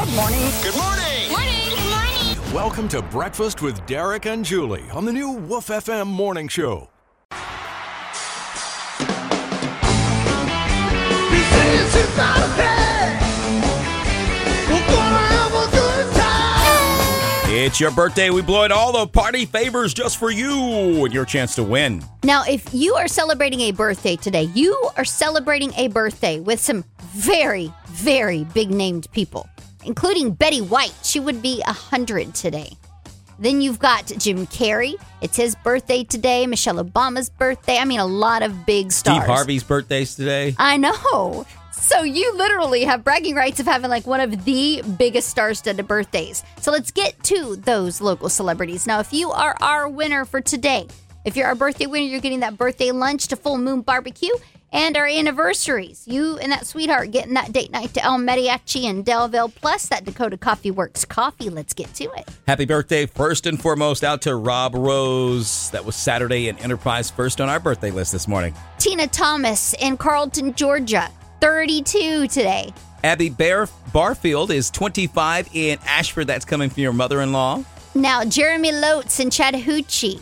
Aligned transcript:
Good 0.00 0.16
morning. 0.16 0.40
Good 0.62 0.76
morning. 0.76 1.30
Morning. 1.30 1.68
Good 1.68 1.90
morning. 1.90 2.54
Welcome 2.54 2.88
to 2.88 3.02
Breakfast 3.02 3.60
with 3.60 3.84
Derek 3.84 4.24
and 4.24 4.42
Julie 4.42 4.88
on 4.92 5.04
the 5.04 5.12
new 5.12 5.32
Woof 5.32 5.66
FM 5.66 6.06
morning 6.06 6.48
show. 6.48 6.88
It's 17.52 17.78
your 17.78 17.90
birthday. 17.90 18.30
We 18.30 18.40
blow 18.40 18.62
it 18.62 18.72
all 18.72 18.92
the 18.92 19.06
party 19.06 19.44
favors 19.44 19.92
just 19.92 20.16
for 20.16 20.30
you 20.30 21.04
and 21.04 21.12
your 21.12 21.26
chance 21.26 21.54
to 21.56 21.62
win. 21.62 22.02
Now, 22.24 22.42
if 22.48 22.72
you 22.72 22.94
are 22.94 23.06
celebrating 23.06 23.60
a 23.60 23.72
birthday 23.72 24.16
today, 24.16 24.44
you 24.54 24.90
are 24.96 25.04
celebrating 25.04 25.74
a 25.74 25.88
birthday 25.88 26.40
with 26.40 26.58
some 26.58 26.84
very, 27.10 27.70
very 27.88 28.44
big 28.54 28.70
named 28.70 29.08
people, 29.12 29.46
including 29.84 30.32
Betty 30.32 30.60
White. 30.60 30.94
She 31.02 31.20
would 31.20 31.42
be 31.42 31.62
100 31.66 32.34
today. 32.34 32.76
Then 33.38 33.62
you've 33.62 33.78
got 33.78 34.06
Jim 34.18 34.46
Carrey. 34.46 34.94
It's 35.22 35.36
his 35.36 35.54
birthday 35.54 36.04
today. 36.04 36.46
Michelle 36.46 36.84
Obama's 36.84 37.30
birthday. 37.30 37.78
I 37.78 37.86
mean, 37.86 38.00
a 38.00 38.06
lot 38.06 38.42
of 38.42 38.66
big 38.66 38.92
stars. 38.92 39.16
Steve 39.16 39.26
Harvey's 39.26 39.64
birthday's 39.64 40.14
today. 40.14 40.54
I 40.58 40.76
know. 40.76 41.46
So 41.72 42.02
you 42.02 42.36
literally 42.36 42.84
have 42.84 43.02
bragging 43.02 43.34
rights 43.34 43.58
of 43.58 43.66
having 43.66 43.88
like 43.88 44.06
one 44.06 44.20
of 44.20 44.44
the 44.44 44.82
biggest 44.98 45.28
stars 45.28 45.58
star-studded 45.58 45.88
birthdays. 45.88 46.44
So 46.60 46.70
let's 46.70 46.90
get 46.90 47.20
to 47.24 47.56
those 47.56 48.02
local 48.02 48.28
celebrities. 48.28 48.86
Now, 48.86 49.00
if 49.00 49.12
you 49.12 49.30
are 49.30 49.56
our 49.62 49.88
winner 49.88 50.26
for 50.26 50.42
today, 50.42 50.86
if 51.24 51.36
you're 51.36 51.46
our 51.46 51.54
birthday 51.54 51.86
winner, 51.86 52.04
you're 52.04 52.20
getting 52.20 52.40
that 52.40 52.58
birthday 52.58 52.90
lunch 52.90 53.28
to 53.28 53.36
Full 53.36 53.56
Moon 53.56 53.80
Barbecue 53.80 54.34
and 54.72 54.96
our 54.96 55.06
anniversaries. 55.06 56.04
You 56.06 56.38
and 56.38 56.52
that 56.52 56.66
sweetheart 56.66 57.10
getting 57.10 57.34
that 57.34 57.52
date 57.52 57.70
night 57.70 57.94
to 57.94 58.04
El 58.04 58.18
Mariachi 58.18 58.84
in 58.84 59.04
Daleville 59.04 59.54
plus 59.54 59.86
that 59.88 60.04
Dakota 60.04 60.36
Coffee 60.36 60.70
Works 60.70 61.04
coffee. 61.04 61.50
Let's 61.50 61.74
get 61.74 61.92
to 61.94 62.04
it. 62.04 62.28
Happy 62.46 62.64
birthday, 62.64 63.06
first 63.06 63.46
and 63.46 63.60
foremost, 63.60 64.04
out 64.04 64.22
to 64.22 64.34
Rob 64.34 64.74
Rose. 64.74 65.70
That 65.70 65.84
was 65.84 65.96
Saturday 65.96 66.48
in 66.48 66.58
Enterprise, 66.58 67.10
first 67.10 67.40
on 67.40 67.48
our 67.48 67.60
birthday 67.60 67.90
list 67.90 68.12
this 68.12 68.28
morning. 68.28 68.54
Tina 68.78 69.06
Thomas 69.06 69.74
in 69.74 69.96
Carlton, 69.96 70.54
Georgia, 70.54 71.10
32 71.40 72.28
today. 72.28 72.72
Abby 73.02 73.30
Bear 73.30 73.66
Barfield 73.92 74.50
is 74.50 74.70
25 74.70 75.48
in 75.54 75.78
Ashford. 75.86 76.26
That's 76.26 76.44
coming 76.44 76.68
from 76.68 76.82
your 76.82 76.92
mother 76.92 77.22
in 77.22 77.32
law. 77.32 77.64
Now, 77.94 78.24
Jeremy 78.24 78.72
Lotes 78.72 79.18
in 79.20 79.30
Chattahoochee, 79.30 80.20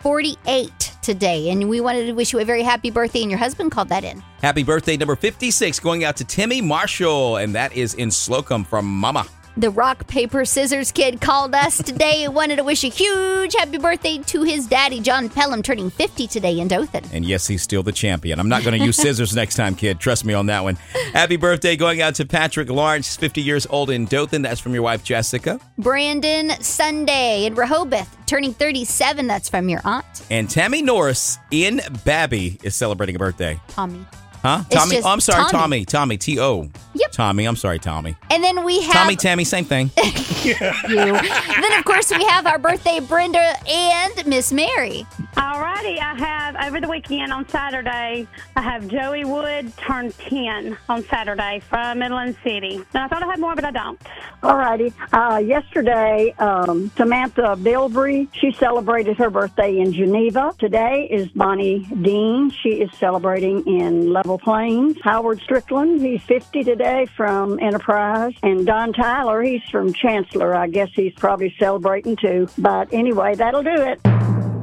48 0.00 0.85
today. 1.06 1.48
And 1.48 1.70
we 1.70 1.80
wanted 1.80 2.06
to 2.06 2.12
wish 2.12 2.32
you 2.34 2.40
a 2.40 2.44
very 2.44 2.62
happy 2.62 2.90
birthday, 2.90 3.22
and 3.22 3.30
your 3.30 3.38
husband 3.38 3.70
called 3.70 3.88
that 3.88 4.04
in. 4.04 4.22
Happy 4.42 4.62
birthday, 4.62 4.96
number 4.98 5.16
56, 5.16 5.80
going 5.80 6.04
out 6.04 6.16
to 6.18 6.24
Timmy 6.24 6.60
Marshall, 6.60 7.36
and 7.36 7.54
that 7.54 7.74
is 7.74 7.94
in 7.94 8.10
Slocum 8.10 8.64
from 8.64 8.84
Mama. 8.84 9.24
The 9.58 9.70
rock, 9.70 10.06
paper, 10.06 10.44
scissors 10.44 10.92
kid 10.92 11.22
called 11.22 11.54
us 11.54 11.82
today 11.82 12.24
and 12.24 12.34
wanted 12.40 12.56
to 12.56 12.64
wish 12.64 12.84
a 12.84 12.88
huge 12.88 13.54
happy 13.54 13.78
birthday 13.78 14.18
to 14.18 14.42
his 14.42 14.66
daddy, 14.66 15.00
John 15.00 15.30
Pelham, 15.30 15.62
turning 15.62 15.88
50 15.88 16.26
today 16.26 16.60
in 16.60 16.68
Dothan. 16.68 17.04
And 17.10 17.24
yes, 17.24 17.46
he's 17.46 17.62
still 17.62 17.82
the 17.82 17.92
champion. 17.92 18.38
I'm 18.38 18.50
not 18.50 18.64
going 18.64 18.78
to 18.78 18.84
use 18.84 18.96
scissors 18.96 19.34
next 19.34 19.54
time, 19.54 19.74
kid. 19.74 19.98
Trust 19.98 20.26
me 20.26 20.34
on 20.34 20.44
that 20.46 20.62
one. 20.62 20.76
Happy 21.14 21.36
birthday 21.36 21.74
going 21.74 22.02
out 22.02 22.14
to 22.16 22.26
Patrick 22.26 22.68
Lawrence, 22.68 23.16
50 23.16 23.40
years 23.40 23.66
old 23.70 23.88
in 23.88 24.04
Dothan. 24.04 24.42
That's 24.42 24.60
from 24.60 24.74
your 24.74 24.82
wife, 24.82 25.02
Jessica. 25.02 25.58
Brandon 25.78 26.50
Sunday 26.62 27.46
in 27.46 27.54
Rehoboth, 27.54 28.14
turning 28.26 28.52
37. 28.52 29.26
That's 29.26 29.48
from 29.48 29.70
your 29.70 29.80
aunt, 29.84 30.04
And 30.30 30.50
Tammy 30.50 30.82
Norris 30.82 31.38
in 31.50 31.80
Babby 32.04 32.58
is 32.62 32.74
celebrating 32.74 33.16
a 33.16 33.18
birthday. 33.18 33.58
Tommy. 33.68 34.04
Huh? 34.46 34.62
It's 34.70 34.80
Tommy? 34.80 34.94
just 34.94 35.06
Oh, 35.08 35.10
I'm 35.10 35.20
sorry, 35.20 35.42
Tommy. 35.50 35.84
Tommy. 35.84 35.84
Tommy, 35.84 36.16
T 36.18 36.38
O. 36.38 36.68
Yep. 36.94 37.10
Tommy, 37.10 37.46
I'm 37.46 37.56
sorry, 37.56 37.80
Tommy. 37.80 38.14
And 38.30 38.44
then 38.44 38.64
we 38.64 38.80
have 38.80 38.92
Tommy, 38.92 39.16
Tammy, 39.16 39.42
same 39.42 39.64
thing. 39.64 39.90
you. 40.44 40.54
then, 40.54 41.72
of 41.76 41.84
course, 41.84 42.12
we 42.12 42.22
have 42.26 42.46
our 42.46 42.56
birthday 42.56 43.00
Brenda 43.00 43.54
and 43.68 44.24
Miss 44.24 44.52
Mary. 44.52 45.04
Alrighty, 45.76 45.98
I 45.98 46.14
have 46.14 46.56
over 46.56 46.80
the 46.80 46.88
weekend 46.88 47.34
on 47.34 47.46
Saturday. 47.50 48.26
I 48.56 48.62
have 48.62 48.88
Joey 48.88 49.26
Wood 49.26 49.76
turned 49.76 50.16
ten 50.16 50.74
on 50.88 51.04
Saturday 51.04 51.60
from 51.68 51.98
Midland 51.98 52.34
City. 52.42 52.76
And 52.76 52.86
I 52.94 53.08
thought 53.08 53.22
I 53.22 53.26
had 53.26 53.38
more, 53.38 53.54
but 53.54 53.66
I 53.66 53.72
don't. 53.72 54.00
All 54.42 54.56
righty. 54.56 54.94
Uh, 55.12 55.36
yesterday, 55.44 56.34
um, 56.38 56.90
Samantha 56.96 57.56
Bilbrey, 57.58 58.26
she 58.32 58.52
celebrated 58.52 59.18
her 59.18 59.28
birthday 59.28 59.78
in 59.78 59.92
Geneva. 59.92 60.54
Today 60.58 61.08
is 61.10 61.28
Bonnie 61.28 61.80
Dean. 62.00 62.50
She 62.62 62.80
is 62.80 62.90
celebrating 62.98 63.62
in 63.66 64.14
Level 64.14 64.38
Plains. 64.38 64.96
Howard 65.02 65.42
Strickland, 65.42 66.00
he's 66.00 66.22
50 66.22 66.64
today 66.64 67.06
from 67.14 67.60
Enterprise. 67.60 68.32
And 68.42 68.64
Don 68.64 68.94
Tyler, 68.94 69.42
he's 69.42 69.62
from 69.70 69.92
Chancellor. 69.92 70.54
I 70.54 70.68
guess 70.68 70.88
he's 70.94 71.12
probably 71.12 71.54
celebrating 71.58 72.16
too. 72.16 72.48
But 72.56 72.94
anyway, 72.94 73.34
that'll 73.34 73.62
do 73.62 73.74
it. 73.74 74.15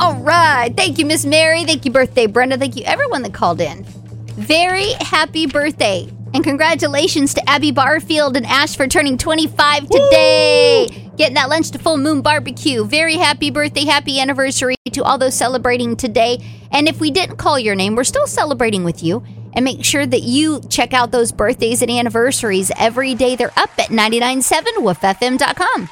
All 0.00 0.14
right. 0.16 0.72
Thank 0.76 0.98
you, 0.98 1.06
Miss 1.06 1.26
Mary. 1.26 1.64
Thank 1.64 1.84
you, 1.84 1.90
birthday 1.90 2.26
Brenda. 2.26 2.56
Thank 2.56 2.76
you, 2.76 2.84
everyone 2.84 3.22
that 3.22 3.34
called 3.34 3.60
in. 3.60 3.84
Very 3.84 4.92
happy 5.00 5.46
birthday. 5.46 6.08
And 6.34 6.44
congratulations 6.44 7.34
to 7.34 7.50
Abby 7.50 7.72
Barfield 7.72 8.36
and 8.36 8.46
Ashford 8.46 8.90
turning 8.90 9.18
25 9.18 9.88
today. 9.88 11.10
Getting 11.16 11.34
that 11.34 11.48
lunch 11.48 11.70
to 11.72 11.78
Full 11.78 11.96
Moon 11.96 12.22
Barbecue. 12.22 12.84
Very 12.84 13.16
happy 13.16 13.50
birthday, 13.50 13.84
happy 13.84 14.20
anniversary 14.20 14.76
to 14.92 15.02
all 15.02 15.18
those 15.18 15.34
celebrating 15.34 15.96
today. 15.96 16.38
And 16.70 16.86
if 16.86 17.00
we 17.00 17.10
didn't 17.10 17.36
call 17.36 17.58
your 17.58 17.74
name, 17.74 17.96
we're 17.96 18.04
still 18.04 18.26
celebrating 18.26 18.84
with 18.84 19.02
you. 19.02 19.24
And 19.54 19.64
make 19.64 19.84
sure 19.84 20.06
that 20.06 20.22
you 20.22 20.60
check 20.68 20.92
out 20.92 21.10
those 21.10 21.32
birthdays 21.32 21.82
and 21.82 21.90
anniversaries 21.90 22.70
every 22.78 23.14
day. 23.14 23.34
They're 23.34 23.50
up 23.56 23.70
at 23.78 23.88
997woofm.com. 23.88 25.88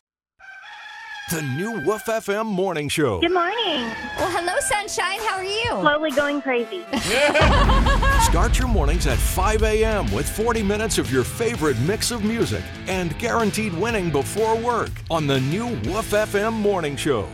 The 1.28 1.42
new 1.42 1.72
Woof 1.80 2.04
FM 2.04 2.46
morning 2.46 2.88
show. 2.88 3.18
Good 3.20 3.32
morning. 3.32 3.82
Well, 4.16 4.30
hello, 4.30 4.52
Sunshine. 4.60 5.18
How 5.26 5.34
are 5.38 5.44
you? 5.44 5.70
Slowly 5.70 6.12
going 6.12 6.40
crazy. 6.40 6.84
Start 8.22 8.56
your 8.56 8.68
mornings 8.68 9.08
at 9.08 9.18
5 9.18 9.64
a.m. 9.64 10.08
with 10.12 10.28
40 10.28 10.62
minutes 10.62 10.98
of 10.98 11.10
your 11.10 11.24
favorite 11.24 11.76
mix 11.80 12.12
of 12.12 12.22
music 12.22 12.62
and 12.86 13.18
guaranteed 13.18 13.74
winning 13.74 14.08
before 14.12 14.56
work 14.56 14.92
on 15.10 15.26
the 15.26 15.40
new 15.40 15.66
Woof 15.90 16.12
FM 16.12 16.52
morning 16.52 16.94
show. 16.94 17.28